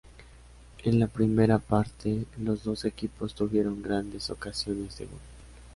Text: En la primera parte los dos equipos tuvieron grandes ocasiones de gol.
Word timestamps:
En 0.83 0.97
la 0.99 1.05
primera 1.05 1.59
parte 1.59 2.25
los 2.39 2.63
dos 2.63 2.85
equipos 2.85 3.35
tuvieron 3.35 3.83
grandes 3.83 4.31
ocasiones 4.31 4.97
de 4.97 5.05
gol. 5.05 5.19